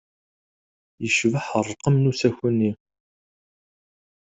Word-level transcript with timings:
Yecbeḥ 1.03 1.45
ṛṛqem 1.61 1.95
n 1.99 2.09
usaku-nni. 2.11 2.71